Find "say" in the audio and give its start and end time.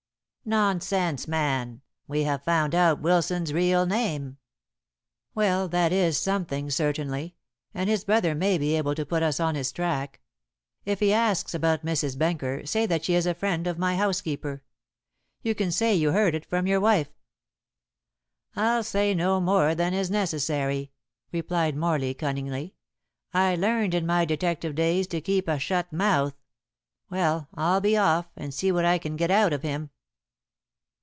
12.65-12.87, 15.71-15.93, 18.83-19.13